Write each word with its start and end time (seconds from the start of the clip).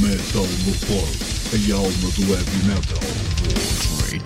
Metal 0.00 0.46
no 0.64 0.72
corpo, 0.86 1.24
a 1.52 1.56
alma 1.74 1.90
do 1.90 2.32
heavy 2.32 2.62
metal. 2.66 3.00
Os 3.56 4.08
Rei 4.08 4.20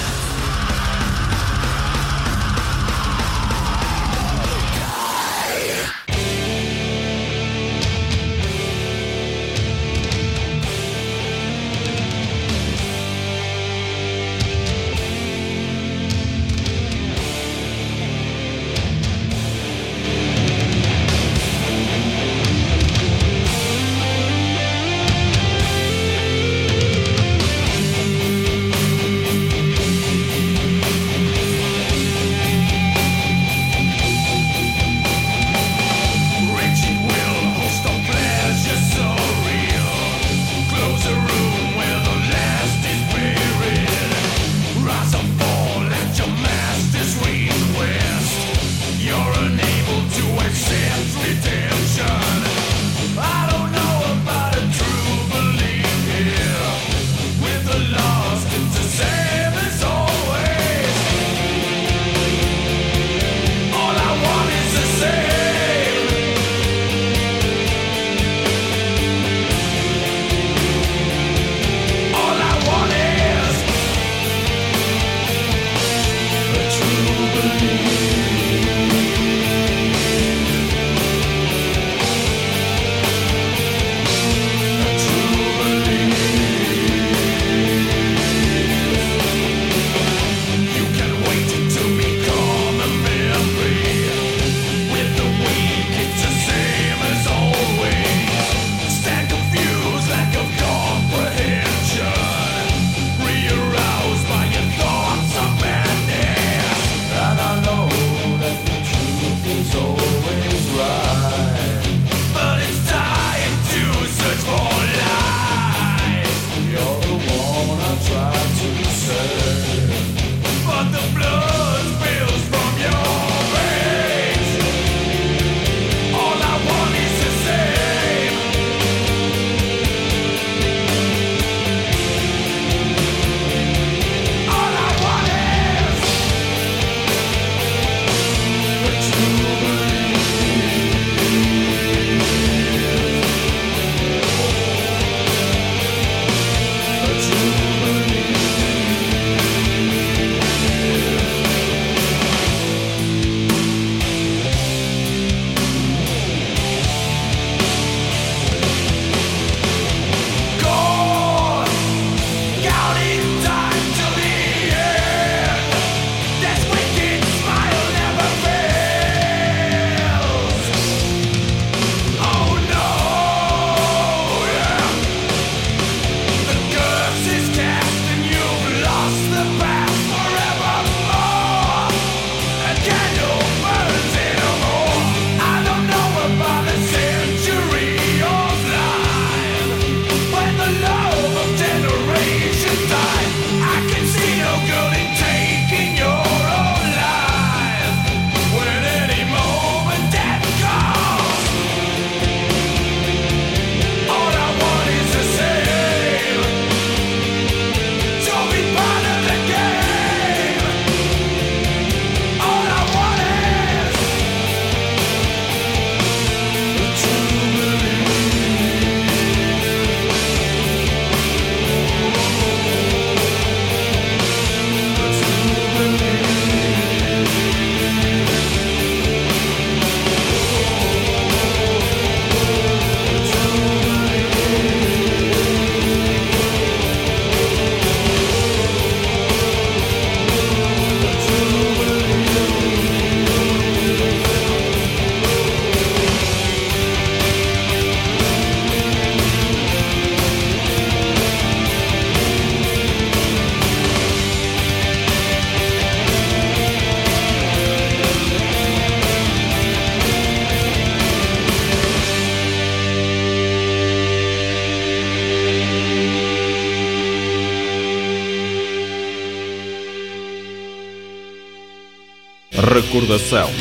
cell 273.18 273.57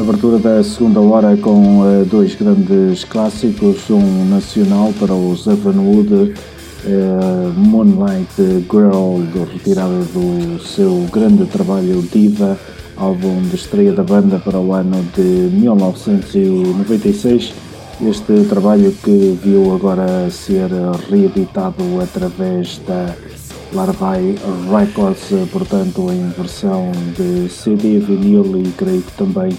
abertura 0.00 0.38
da 0.38 0.62
segunda 0.62 1.00
hora 1.00 1.36
com 1.36 1.80
uh, 1.80 2.04
dois 2.04 2.36
grandes 2.36 3.02
clássicos, 3.04 3.90
um 3.90 4.24
nacional 4.26 4.94
para 4.98 5.12
os 5.12 5.46
Evanwood, 5.46 6.14
uh, 6.14 6.32
Moonlight 7.56 8.64
Girl, 8.70 9.20
retirada 9.52 10.02
do 10.14 10.58
seu 10.62 11.04
grande 11.12 11.44
trabalho 11.46 12.00
Diva, 12.12 12.56
álbum 12.96 13.42
de 13.42 13.56
estreia 13.56 13.92
da 13.92 14.04
banda 14.04 14.38
para 14.38 14.58
o 14.58 14.72
ano 14.72 15.04
de 15.16 15.22
1996. 15.22 17.52
Este 18.00 18.44
trabalho 18.48 18.92
que 19.02 19.36
viu 19.42 19.74
agora 19.74 20.30
ser 20.30 20.70
reeditado 21.10 21.82
através 22.00 22.80
da 22.86 23.12
Larvae 23.72 24.36
Records, 24.70 25.30
portanto 25.50 26.08
em 26.12 26.28
versão 26.30 26.92
de 27.16 27.48
CD, 27.50 27.98
vinil 27.98 28.62
e 28.62 28.68
creio 28.76 29.02
que 29.02 29.10
também 29.12 29.50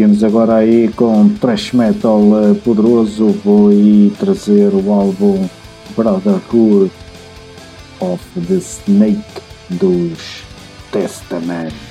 Seguimos 0.00 0.24
agora 0.24 0.54
aí 0.54 0.88
com 0.96 1.28
thrash 1.28 1.74
metal 1.74 2.22
eh, 2.42 2.54
poderoso. 2.64 3.36
Vou 3.44 3.68
aí 3.68 4.10
trazer 4.18 4.72
o 4.72 4.90
álbum 4.90 5.46
Brotherhood 5.94 6.90
of 8.00 8.24
the 8.48 8.54
Snake 8.54 9.42
dos 9.68 10.42
Testament. 10.90 11.89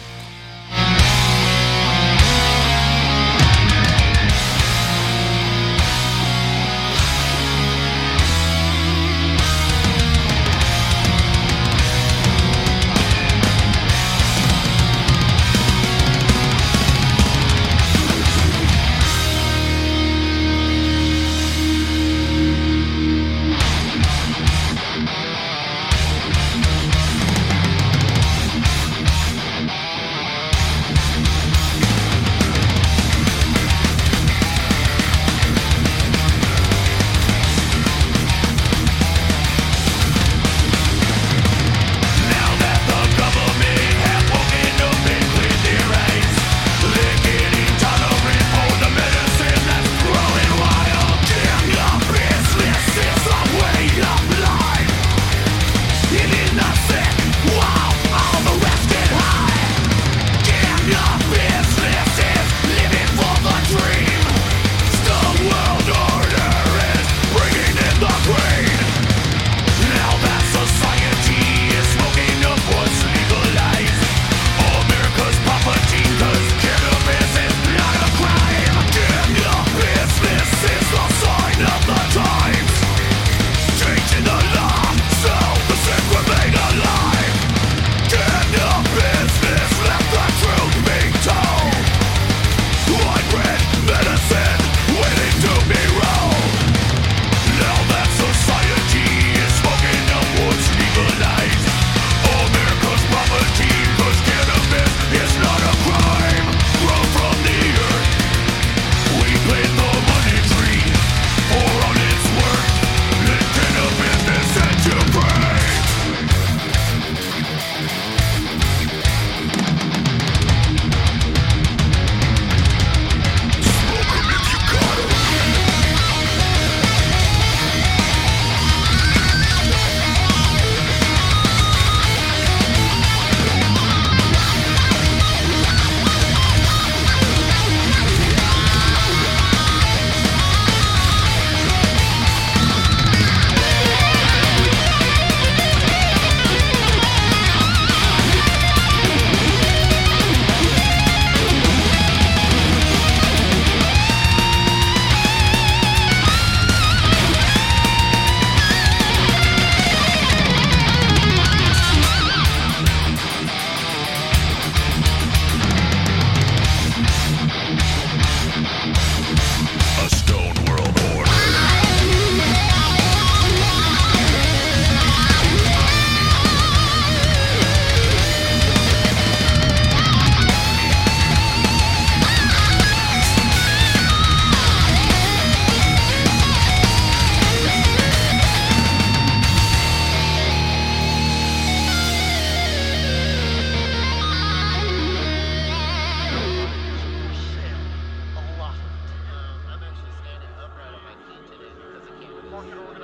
York 202.68 202.99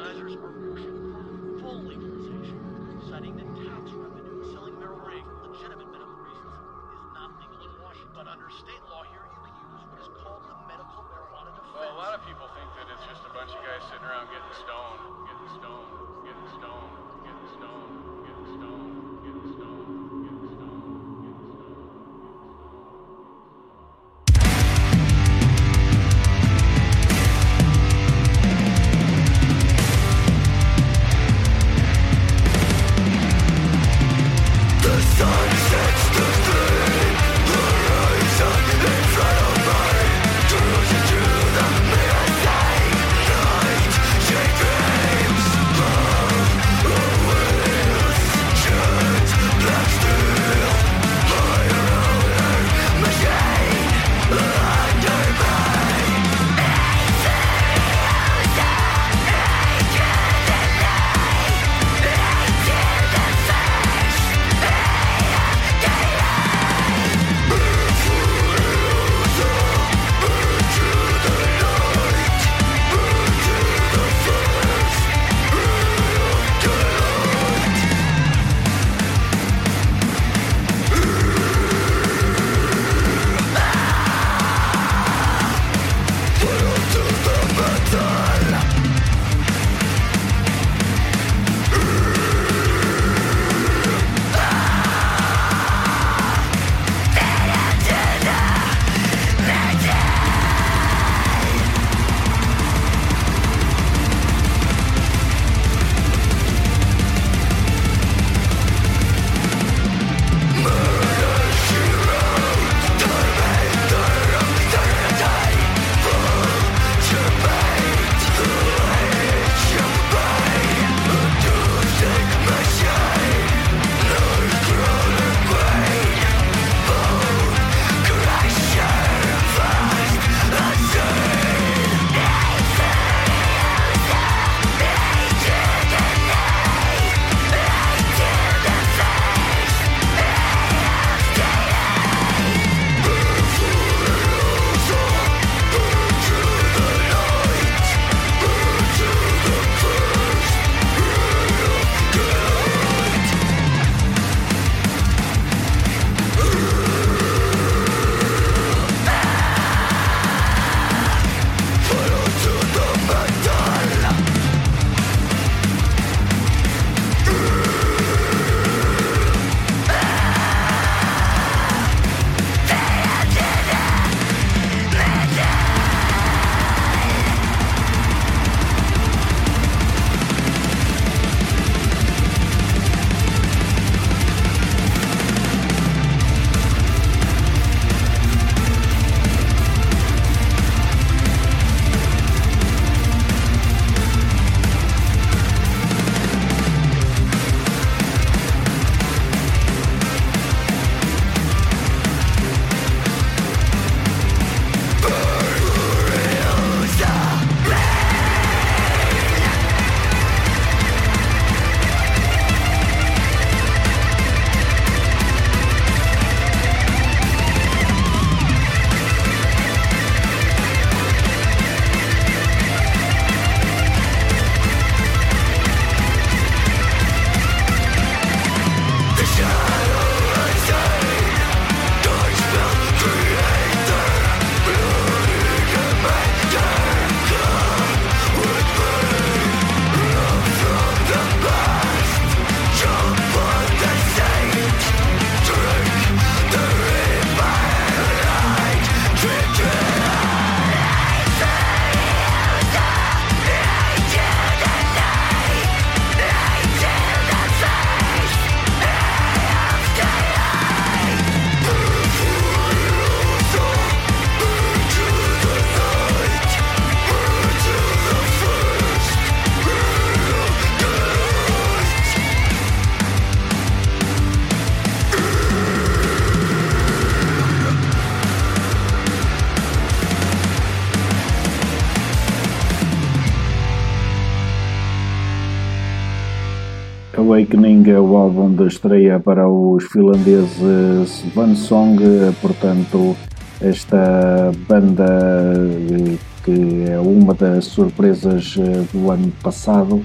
de 288.55 288.68
estreia 288.68 289.20
para 289.20 289.48
os 289.50 289.83
finlandeses 289.85 291.24
Van 291.33 291.53
Song, 291.55 291.98
portanto, 292.41 293.15
esta 293.61 294.51
banda 294.68 295.05
eh, 295.05 296.18
que 296.44 296.85
é 296.89 297.00
uma 297.00 297.33
das 297.33 297.65
surpresas 297.65 298.55
eh, 298.57 298.85
do 298.94 299.11
ano 299.11 299.31
passado, 299.44 300.01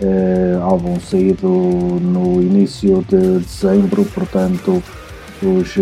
eh, 0.00 0.58
álbum 0.62 0.98
saído 0.98 1.48
no 1.48 2.40
início 2.40 3.04
de 3.08 3.38
dezembro, 3.38 4.04
portanto, 4.06 4.82
os 5.42 5.76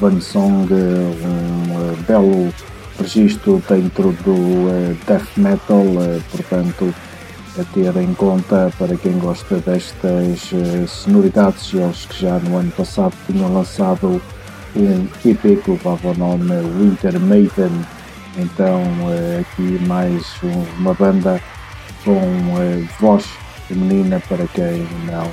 Van 0.00 0.20
Song, 0.20 0.66
um 0.72 2.02
belo 2.06 2.52
registro 2.98 3.62
dentro 3.68 4.12
do 4.24 4.96
death 5.06 5.36
metal, 5.36 5.84
portanto, 6.30 6.94
a 7.60 7.64
ter 7.74 7.96
em 7.96 8.14
conta 8.14 8.72
para 8.78 8.96
quem 8.96 9.18
gosta 9.18 9.56
destas 9.56 10.52
uh, 10.52 10.86
sonoridades, 10.86 11.72
eles 11.74 12.06
que 12.06 12.22
já 12.22 12.38
no 12.38 12.56
ano 12.56 12.70
passado 12.70 13.12
tinham 13.26 13.52
lançado 13.52 14.22
um 14.76 15.08
EP 15.24 15.62
que 15.62 15.70
levava 15.70 16.08
o 16.08 16.14
nome 16.14 16.54
Winter 16.78 17.18
Maiden, 17.18 17.84
então 18.36 18.80
uh, 18.80 19.40
aqui 19.40 19.78
mais 19.86 20.24
um, 20.44 20.80
uma 20.80 20.94
banda 20.94 21.42
com 22.04 22.12
uh, 22.12 22.88
voz 23.00 23.24
feminina 23.66 24.22
para 24.28 24.46
quem 24.48 24.86
não 25.06 25.28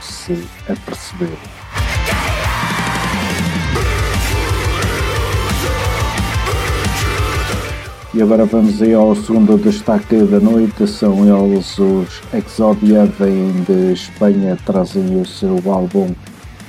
se 0.00 0.46
apercebeu. 0.68 1.63
E 8.14 8.22
agora 8.22 8.44
vamos 8.44 8.80
aí 8.80 8.94
ao 8.94 9.12
segundo 9.16 9.58
destaque 9.58 10.16
da 10.22 10.38
noite, 10.38 10.86
são 10.86 11.26
eles 11.26 11.76
os 11.80 12.22
Exodia, 12.32 13.06
vêm 13.06 13.50
de 13.66 13.92
Espanha, 13.92 14.56
trazem 14.64 15.20
o 15.20 15.26
seu 15.26 15.60
álbum 15.66 16.14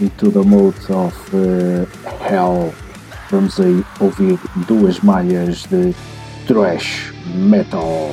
Into 0.01 0.31
the 0.31 0.39
Mode 0.39 0.91
of 0.91 1.15
uh, 1.35 1.87
Hell. 2.27 2.73
Vamos 3.29 3.59
aí 3.59 3.85
ouvir 3.99 4.39
duas 4.67 4.99
malhas 5.01 5.67
de 5.69 5.93
thrash 6.47 7.13
metal. 7.35 8.09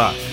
Destaque. 0.00 0.29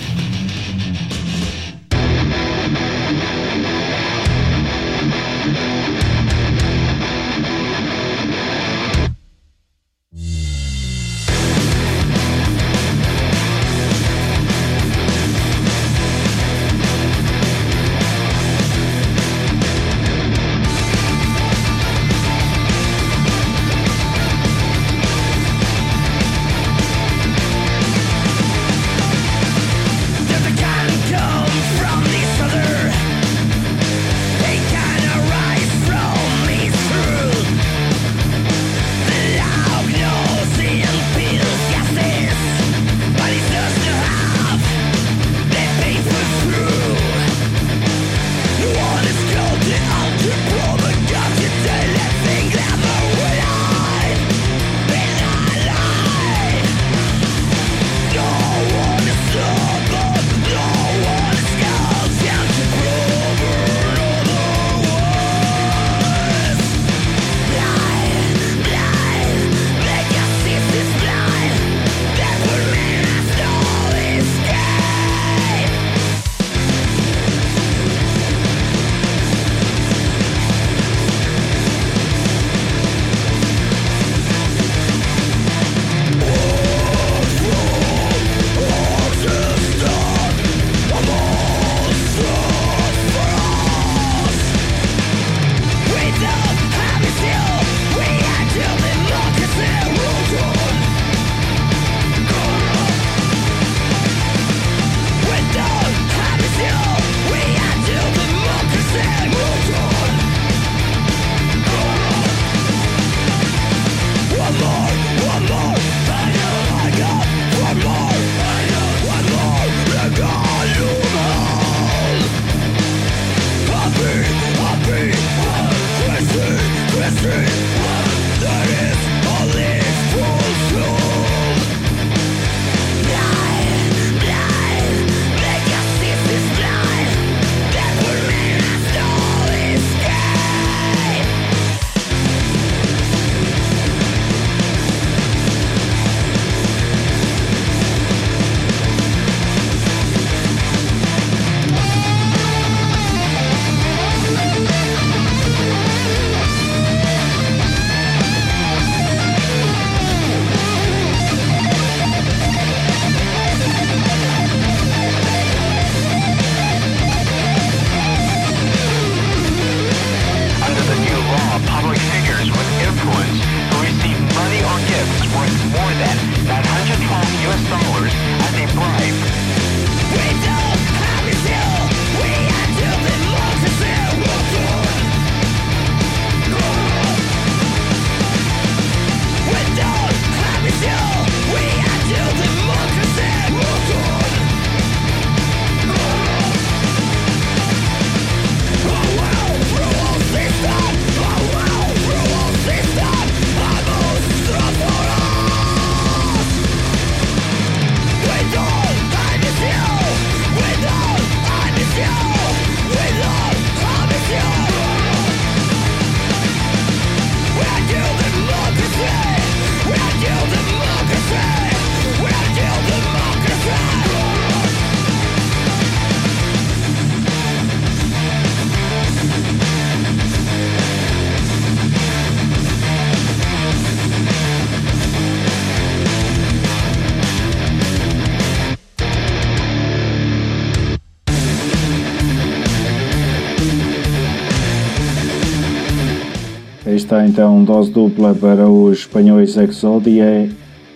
Então 247.37 247.63
dose 247.63 247.91
dupla 247.91 248.33
para 248.33 248.67
os 248.67 248.97
espanhóis 248.97 249.55
Exodia. 249.57 250.49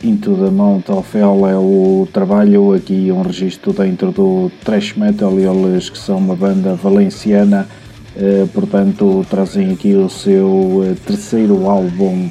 Into 0.03 0.33
the 0.33 0.49
Mount 0.49 0.89
of 0.89 1.15
Hell 1.15 1.47
é 1.47 1.55
o 1.55 2.07
trabalho, 2.11 2.73
aqui 2.73 3.11
um 3.11 3.21
registro 3.21 3.71
dentro 3.71 4.11
do 4.11 4.51
thrash 4.65 4.95
metal, 4.97 5.39
eles 5.39 5.91
que 5.91 5.99
são 5.99 6.17
uma 6.17 6.35
banda 6.35 6.73
valenciana, 6.73 7.67
eh, 8.17 8.47
portanto 8.51 9.23
trazem 9.29 9.71
aqui 9.71 9.93
o 9.93 10.09
seu 10.09 10.83
eh, 10.83 10.95
terceiro 11.05 11.69
álbum 11.69 12.27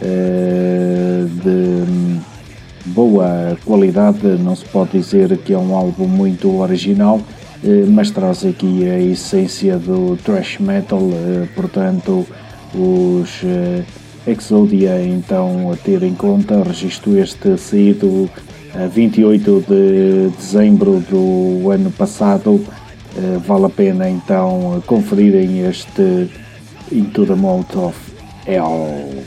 eh, 0.00 1.26
de 1.44 2.20
boa 2.86 3.58
qualidade, 3.66 4.26
não 4.42 4.56
se 4.56 4.64
pode 4.64 4.92
dizer 4.92 5.36
que 5.36 5.52
é 5.52 5.58
um 5.58 5.76
álbum 5.76 6.06
muito 6.06 6.58
original, 6.58 7.20
eh, 7.62 7.84
mas 7.86 8.10
traz 8.10 8.46
aqui 8.46 8.88
a 8.88 8.98
essência 8.98 9.76
do 9.76 10.16
thrash 10.24 10.58
metal, 10.58 11.02
eh, 11.02 11.46
portanto 11.54 12.26
os 12.74 13.42
uh, 13.42 13.84
Exodia 14.26 15.02
então 15.04 15.72
a 15.72 15.76
ter 15.76 16.02
em 16.02 16.14
conta, 16.14 16.62
registro 16.62 17.18
este 17.18 17.56
saído 17.58 18.30
a 18.74 18.86
28 18.86 19.64
de 19.68 20.30
dezembro 20.36 21.00
do 21.00 21.70
ano 21.70 21.90
passado, 21.90 22.52
uh, 22.52 23.38
vale 23.46 23.66
a 23.66 23.70
pena 23.70 24.08
então 24.08 24.82
conferirem 24.86 25.66
este 25.66 26.30
Into 26.90 27.26
the 27.26 27.34
Mouth 27.34 27.74
of 27.76 27.98
Hell. 28.46 29.24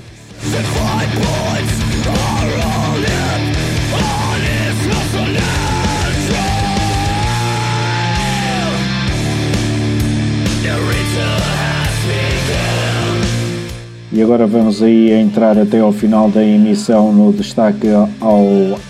Agora 14.26 14.48
vamos 14.48 14.82
aí 14.82 15.12
entrar 15.12 15.56
até 15.56 15.82
ao 15.82 15.92
final 15.92 16.32
da 16.32 16.44
emissão 16.44 17.14
no 17.14 17.32
destaque 17.32 17.88
ao 18.20 18.44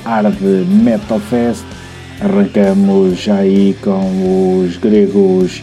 Hard 0.05 0.39
Metal 0.81 1.19
Fest. 1.19 1.65
Arrancamos 2.21 3.19
já 3.19 3.39
aí 3.39 3.75
com 3.83 4.63
os 4.63 4.77
gregos 4.77 5.61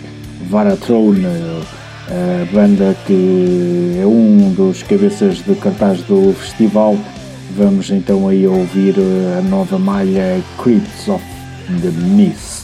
Varathrone, 0.50 1.24
a 1.24 2.52
banda 2.52 2.94
que 3.06 3.96
é 3.98 4.04
um 4.04 4.52
dos 4.54 4.82
cabeças 4.82 5.38
de 5.38 5.54
cartaz 5.54 6.02
do 6.02 6.34
festival. 6.34 6.94
Vamos 7.56 7.90
então 7.90 8.28
aí 8.28 8.46
ouvir 8.46 8.94
a 9.38 9.40
nova 9.40 9.78
malha 9.78 10.42
Crypts 10.62 11.08
of 11.08 11.24
the 11.80 11.90
Mist. 12.14 12.61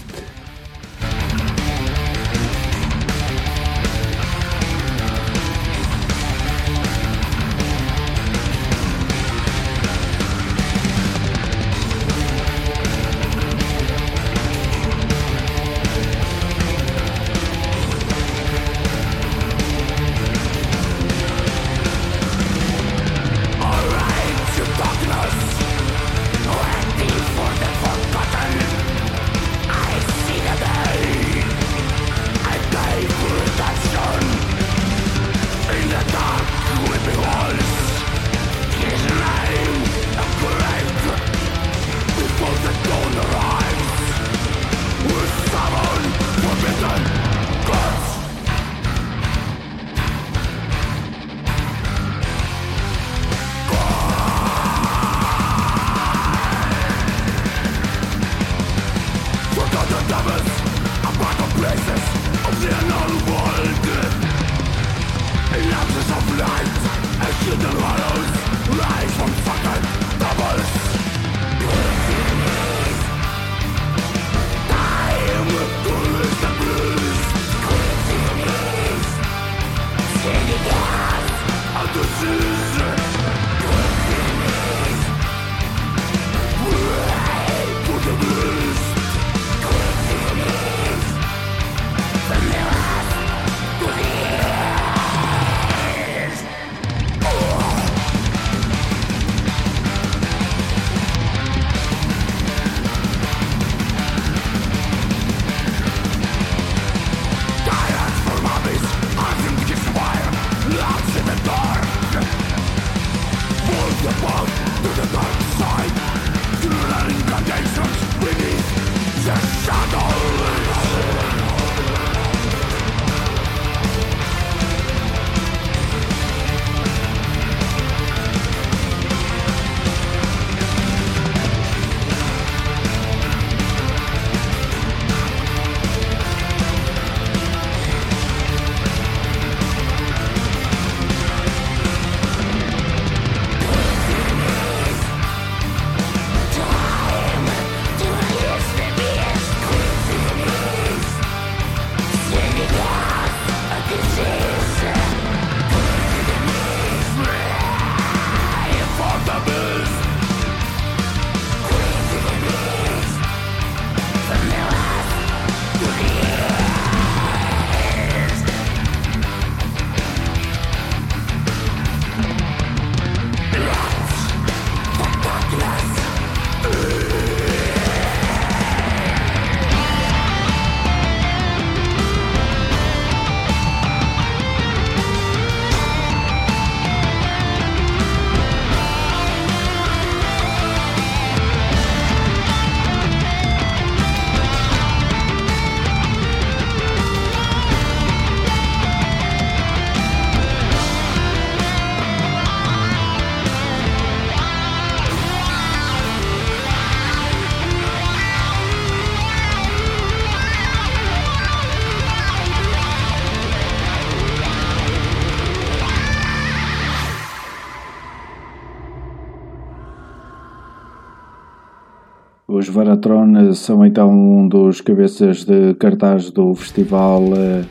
Varatron 222.68 223.52
são 223.54 223.84
então 223.84 224.10
um 224.10 224.48
dos 224.48 224.80
cabeças 224.80 225.44
de 225.44 225.74
cartaz 225.74 226.30
do 226.30 226.54
festival 226.54 227.22
eh, 227.36 227.62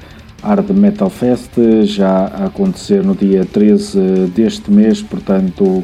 Hard 0.41 0.69
Metal 0.71 1.09
Fest, 1.09 1.51
já 1.83 2.25
a 2.25 2.45
acontecer 2.45 3.03
no 3.03 3.15
dia 3.15 3.45
13 3.45 4.31
deste 4.35 4.71
mês, 4.71 5.01
portanto 5.01 5.83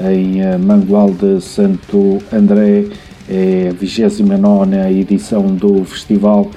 em 0.00 0.40
eh, 0.40 0.56
Mangual 0.58 1.10
de 1.10 1.40
Santo 1.40 2.18
André, 2.32 2.86
é 3.28 3.68
a 3.70 3.72
29 3.72 4.76
edição 4.98 5.54
do 5.54 5.84
festival, 5.84 6.50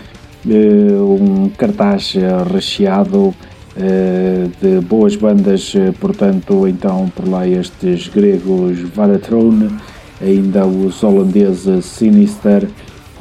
eh, 0.49 0.93
um 0.99 1.49
cartaz 1.57 2.15
recheado 2.51 3.33
de 4.61 4.79
boas 4.87 5.17
bandas, 5.17 5.73
portanto 5.99 6.65
então 6.65 7.11
por 7.13 7.27
lá 7.27 7.45
estes 7.45 8.07
gregos 8.07 8.79
Varatron, 8.95 9.67
ainda 10.21 10.65
os 10.65 11.03
holandeses 11.03 11.85
Sinister, 11.85 12.67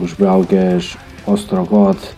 os 0.01 0.13
belgas 0.13 0.97
Ostrogoth, 1.27 2.15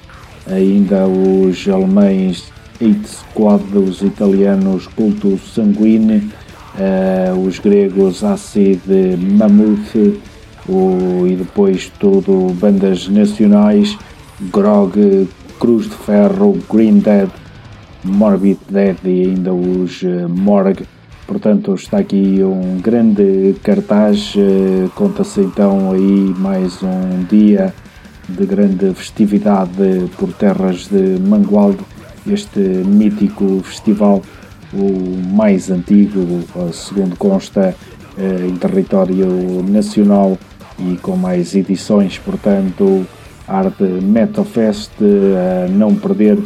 ainda 0.47 1.07
os 1.07 1.69
alemães 1.69 2.53
Eight 2.81 3.09
Squad, 3.09 3.63
os 3.77 4.03
italianos 4.03 4.87
Culto 4.89 5.39
Sanguine, 5.39 6.31
uh, 6.77 7.39
os 7.47 7.59
gregos 7.59 8.23
Acid 8.23 8.81
Mammoth, 9.19 10.21
o, 10.69 11.27
e 11.27 11.37
depois 11.37 11.91
tudo 11.99 12.53
bandas 12.55 13.09
nacionais, 13.09 13.97
Grog, 14.53 15.29
Cruz 15.59 15.89
de 15.89 15.97
Ferro, 15.97 16.59
Green 16.71 16.99
Dead, 16.99 17.31
Morbid 18.05 18.59
Dead 18.69 18.97
e 19.05 19.23
ainda 19.23 19.55
os 19.55 20.03
uh, 20.03 20.29
Morgue. 20.29 20.87
Portanto, 21.27 21.75
está 21.75 21.99
aqui 21.99 22.41
um 22.43 22.79
grande 22.81 23.57
cartaz. 23.63 24.35
Uh, 24.37 24.89
Conta-se 24.95 25.41
então 25.41 25.91
aí 25.93 26.35
mais 26.39 26.81
um 26.83 27.25
dia 27.29 27.75
de 28.29 28.47
grande 28.47 28.95
festividade 28.95 30.09
por 30.19 30.33
terras 30.33 30.87
de 30.87 31.19
Mangualde. 31.21 31.81
Este 32.27 32.61
mítico 32.61 33.61
festival, 33.63 34.23
o 34.73 35.17
mais 35.35 35.71
antigo, 35.71 36.43
segundo 36.73 37.17
consta, 37.17 37.75
em 38.19 38.57
território 38.57 39.63
nacional 39.63 40.37
e 40.79 40.97
com 40.97 41.17
mais 41.17 41.55
edições, 41.55 42.19
portanto, 42.19 43.07
Art 43.47 43.79
Metal 43.81 44.45
Fest 44.45 44.91
a 45.01 45.69
não 45.69 45.95
perder 45.95 46.37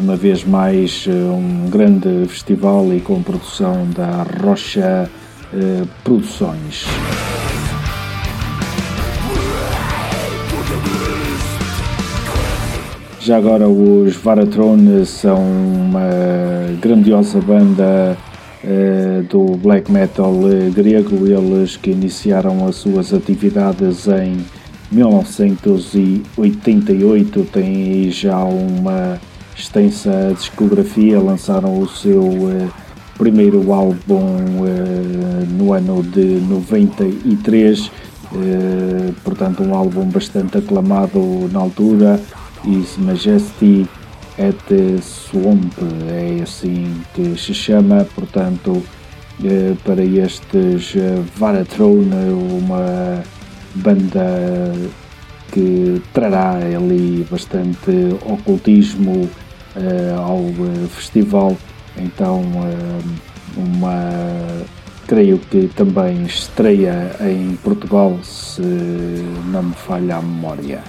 uma 0.00 0.16
vez 0.16 0.42
mais 0.44 1.06
um 1.06 1.68
grande 1.68 2.26
festival 2.26 2.90
e 2.94 3.00
com 3.00 3.22
produção 3.22 3.86
da 3.94 4.24
Rocha 4.42 5.10
eh, 5.52 5.82
Produções. 6.02 6.86
Já 13.20 13.36
agora 13.36 13.68
os 13.68 14.16
Varatron 14.16 15.04
são 15.04 15.42
uma 15.42 16.08
grandiosa 16.80 17.38
banda 17.40 18.16
eh, 18.64 19.22
do 19.28 19.58
black 19.58 19.92
metal 19.92 20.34
eh, 20.50 20.70
grego, 20.70 21.26
eles 21.26 21.76
que 21.76 21.90
iniciaram 21.90 22.66
as 22.66 22.76
suas 22.76 23.12
atividades 23.12 24.08
em 24.08 24.38
1988, 24.90 27.44
têm 27.52 28.10
já 28.10 28.42
uma 28.42 29.20
extensa 29.60 30.32
discografia, 30.34 31.20
lançaram 31.20 31.78
o 31.78 31.88
seu 31.88 32.22
uh, 32.22 32.72
primeiro 33.16 33.72
álbum 33.72 34.36
uh, 34.36 35.46
no 35.48 35.72
ano 35.72 36.02
de 36.02 36.40
93, 36.40 37.86
uh, 37.86 37.90
portanto 39.22 39.62
um 39.62 39.74
álbum 39.74 40.06
bastante 40.06 40.58
aclamado 40.58 41.48
na 41.52 41.60
altura, 41.60 42.20
His 42.64 42.96
Majesty 42.96 43.86
at 44.38 45.02
Swamp, 45.02 45.72
é 46.08 46.42
assim 46.42 47.02
que 47.14 47.36
se 47.38 47.52
chama, 47.52 48.06
portanto 48.14 48.82
para 49.84 50.04
estes 50.04 50.94
Varathrone, 51.36 52.30
uma 52.58 53.22
banda 53.74 54.74
que 55.50 56.00
trará 56.12 56.56
ali 56.56 57.26
bastante 57.30 57.90
ocultismo 58.26 59.28
ao 60.16 60.38
uh, 60.38 60.88
festival. 60.88 61.56
Então, 61.96 62.40
uh, 62.40 63.02
uma 63.56 64.64
creio 65.06 65.38
que 65.38 65.68
também 65.74 66.22
estreia 66.22 67.16
em 67.20 67.56
Portugal, 67.56 68.18
se 68.22 68.62
não 68.62 69.64
me 69.64 69.74
falha 69.74 70.16
a 70.16 70.22
memória. 70.22 70.82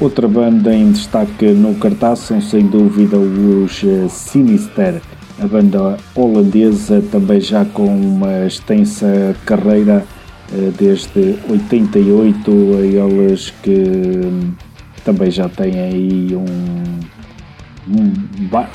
Outra 0.00 0.28
banda 0.28 0.74
em 0.74 0.92
destaque 0.92 1.46
no 1.46 1.74
cartaz 1.76 2.18
são 2.18 2.40
sem 2.40 2.66
dúvida 2.66 3.16
os 3.16 3.82
Sinister 4.10 5.00
a 5.38 5.46
banda 5.46 5.98
holandesa 6.14 7.02
também 7.12 7.40
já 7.40 7.64
com 7.64 7.86
uma 7.86 8.46
extensa 8.46 9.36
carreira 9.44 10.02
eh, 10.02 10.15
desde 10.78 11.36
88, 11.48 12.50
eles 12.82 13.52
que 13.62 14.54
também 15.04 15.30
já 15.30 15.48
têm 15.48 15.78
aí 15.78 16.28
um, 16.34 17.00
um 17.88 18.12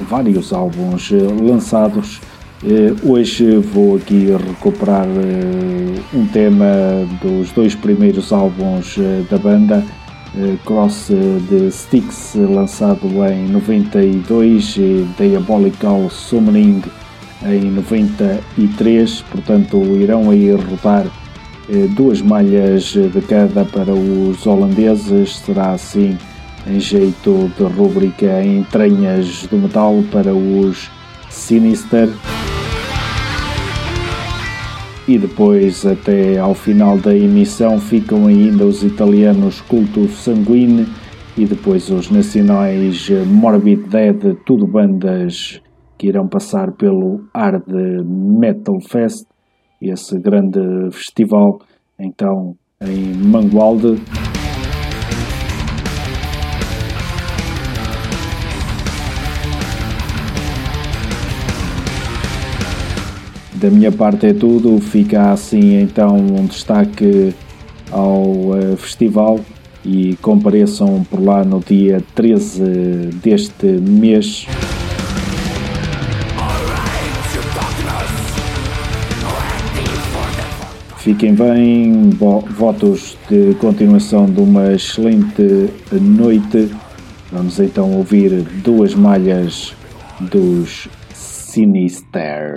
vários 0.08 0.54
álbuns 0.54 1.12
eh, 1.12 1.18
lançados. 1.42 2.22
Eh, 2.64 2.94
hoje 3.04 3.58
vou 3.58 3.98
aqui 3.98 4.28
recuperar 4.50 5.08
um 6.14 6.26
tema 6.28 6.66
dos 7.22 7.52
dois 7.52 7.76
primeiros 7.76 8.32
álbuns 8.32 8.98
da 9.30 9.38
banda 9.38 9.84
eh, 10.38 10.56
Cross 10.66 11.12
the 11.50 11.70
Sticks, 11.70 12.36
lançado 12.36 13.08
em 13.26 13.50
92, 13.50 14.78
e 14.78 15.08
Diabolical 15.18 16.10
Summoning 16.10 16.82
em 17.44 17.72
93, 17.72 19.22
portanto 19.30 19.78
irão 20.00 20.30
aí 20.30 20.52
rodar 20.54 21.06
eh, 21.06 21.21
duas 21.96 22.22
malhas 22.22 22.84
de 22.84 23.22
cada 23.28 23.64
para 23.66 23.94
os 23.94 24.46
holandeses, 24.46 25.38
será 25.38 25.72
assim 25.72 26.18
em 26.68 26.80
jeito 26.80 27.52
de 27.58 27.64
rúbrica 27.64 28.44
entranhas 28.44 29.48
do 29.48 29.58
metal 29.58 30.04
para 30.12 30.34
os 30.34 30.92
Sinister. 31.30 32.10
E 35.08 35.18
depois 35.18 35.86
até 35.86 36.38
ao 36.38 36.54
final 36.54 36.98
da 36.98 37.16
emissão 37.16 37.80
ficam 37.80 38.28
ainda 38.28 38.66
os 38.66 38.84
italianos 38.84 39.62
Culto 39.62 40.08
Sanguine 40.10 40.88
e 41.38 41.46
depois 41.46 41.90
os 41.90 42.12
nacionais 42.12 43.10
Morbid 43.28 43.88
Dead, 43.88 44.36
tudo 44.46 44.68
bandas 44.68 45.62
que 45.98 46.08
irão 46.08 46.28
passar 46.28 46.72
pelo 46.74 47.22
Hard 47.34 47.64
Metal 48.06 48.80
Fest, 48.82 49.26
esse 49.90 50.18
grande 50.20 50.60
festival 50.92 51.60
então 52.00 52.56
em 52.82 53.14
Mangualde. 53.14 54.02
Da 63.54 63.70
minha 63.70 63.92
parte 63.92 64.26
é 64.26 64.34
tudo, 64.34 64.80
fica 64.80 65.32
assim 65.32 65.82
então 65.82 66.18
um 66.18 66.46
destaque 66.46 67.36
ao 67.92 68.24
uh, 68.24 68.78
festival 68.78 69.40
e 69.86 70.16
compareçam 70.22 71.04
por 71.04 71.24
lá 71.24 71.44
no 71.44 71.60
dia 71.60 72.04
13 72.16 72.64
deste 73.22 73.68
mês. 73.68 74.48
Fiquem 81.04 81.34
bem, 81.34 82.12
votos 82.12 83.18
de 83.28 83.56
continuação 83.56 84.28
de 84.28 84.40
uma 84.40 84.74
excelente 84.74 85.72
noite. 86.00 86.72
Vamos 87.32 87.60
então 87.60 87.92
ouvir 87.94 88.44
duas 88.64 88.94
malhas 88.94 89.74
dos 90.20 90.88
Sinister. 91.12 92.56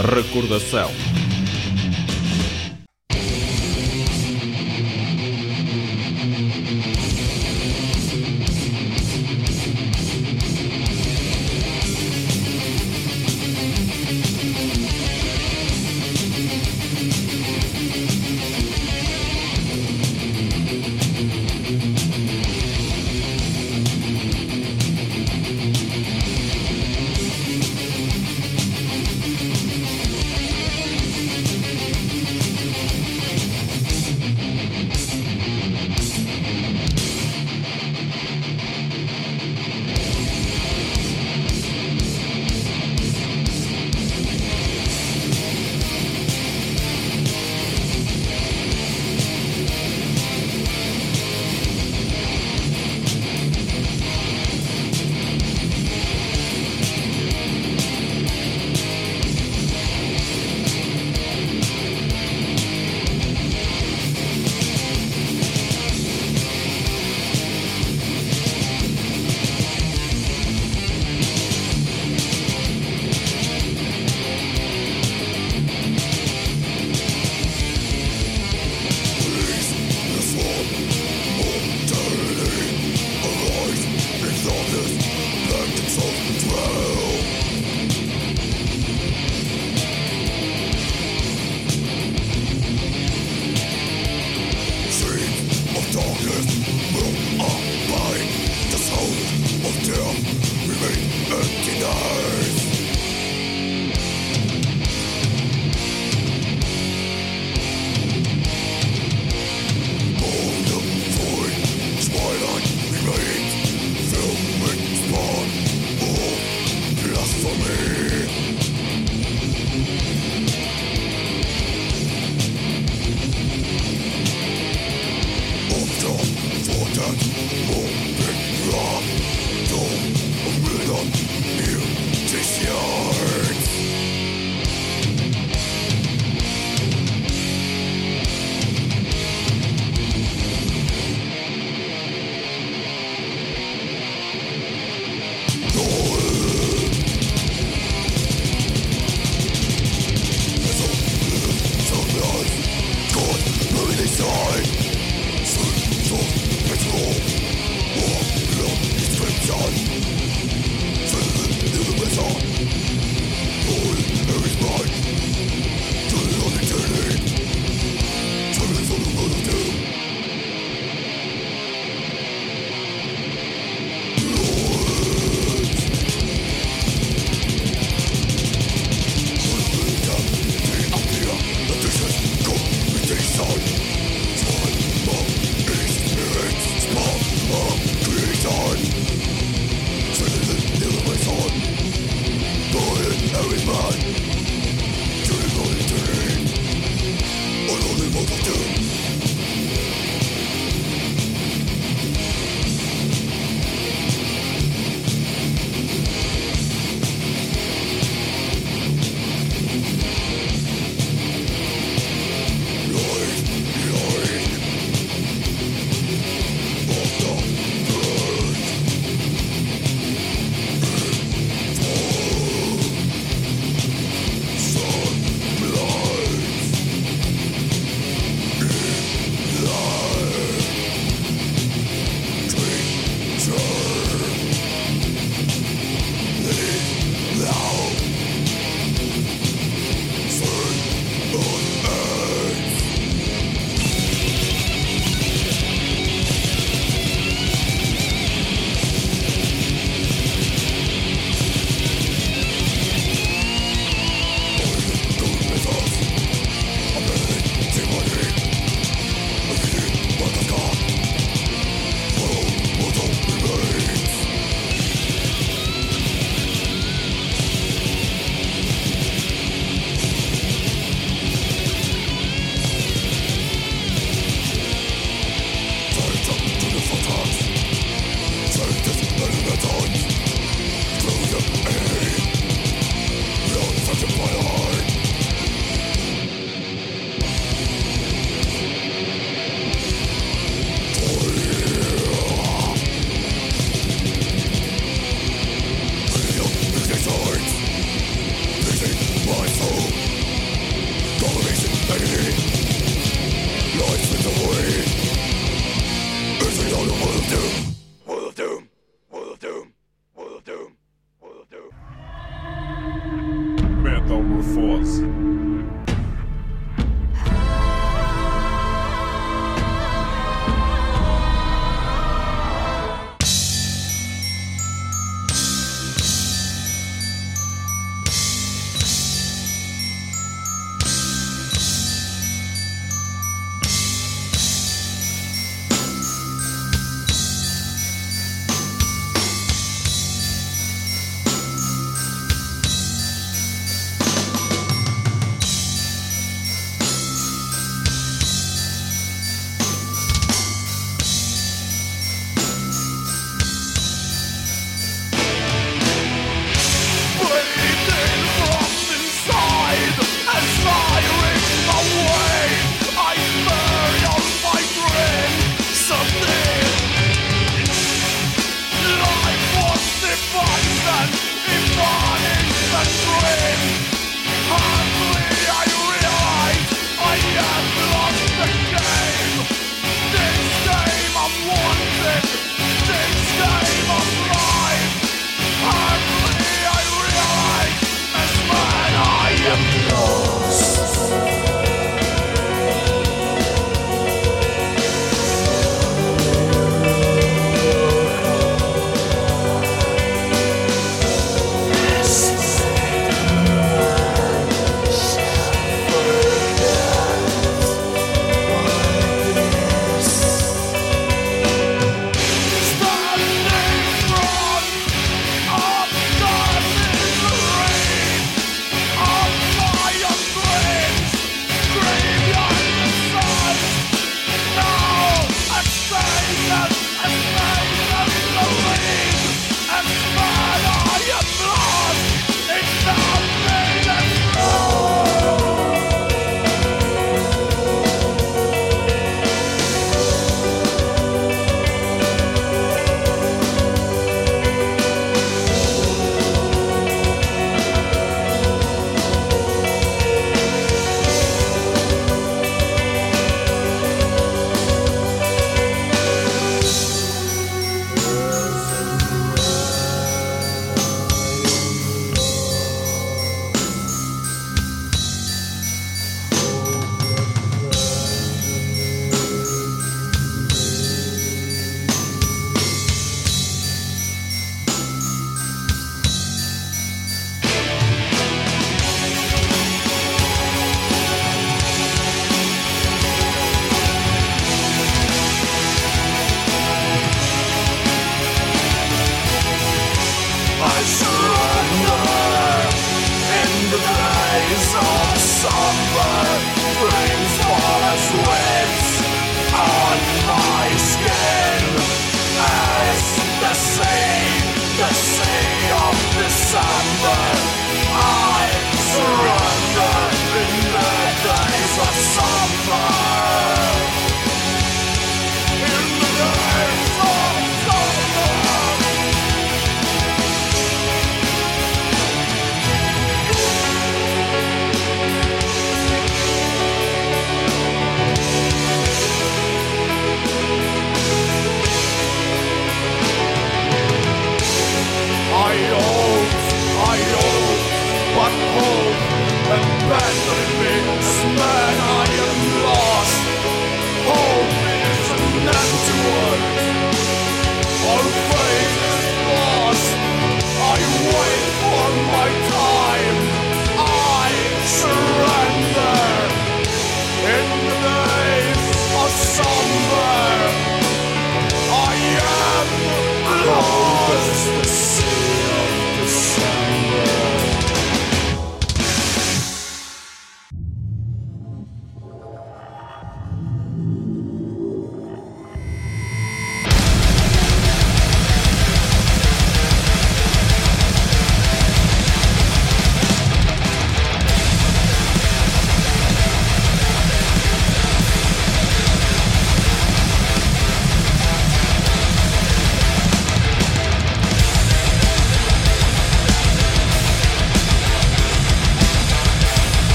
Recordação. 0.00 1.19